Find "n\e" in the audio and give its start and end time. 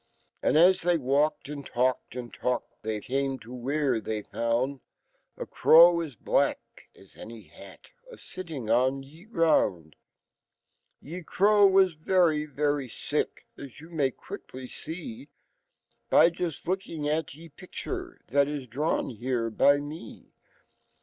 19.75-20.33